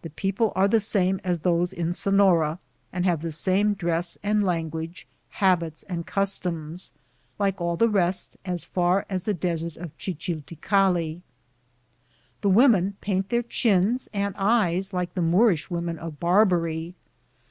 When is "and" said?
2.94-3.04, 4.22-4.42, 5.82-6.06, 14.14-14.34